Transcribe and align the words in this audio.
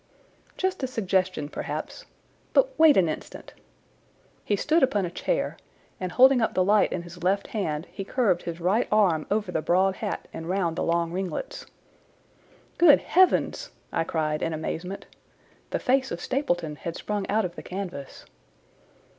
"Just 0.57 0.81
a 0.81 0.87
suggestion, 0.87 1.47
perhaps. 1.47 2.05
But 2.53 2.73
wait 2.79 2.97
an 2.97 3.07
instant!" 3.07 3.53
He 4.43 4.55
stood 4.55 4.81
upon 4.81 5.05
a 5.05 5.11
chair, 5.11 5.57
and, 5.99 6.11
holding 6.11 6.41
up 6.41 6.55
the 6.55 6.63
light 6.63 6.91
in 6.91 7.03
his 7.03 7.21
left 7.23 7.45
hand, 7.45 7.85
he 7.91 8.03
curved 8.03 8.41
his 8.41 8.59
right 8.59 8.87
arm 8.91 9.27
over 9.29 9.51
the 9.51 9.61
broad 9.61 9.97
hat 9.97 10.27
and 10.33 10.49
round 10.49 10.75
the 10.75 10.81
long 10.83 11.11
ringlets. 11.11 11.67
"Good 12.79 12.99
heavens!" 13.01 13.69
I 13.93 14.03
cried 14.03 14.41
in 14.41 14.53
amazement. 14.53 15.05
The 15.69 15.77
face 15.77 16.09
of 16.09 16.19
Stapleton 16.19 16.77
had 16.77 16.95
sprung 16.95 17.29
out 17.29 17.45
of 17.45 17.53
the 17.55 17.61
canvas. 17.61 18.25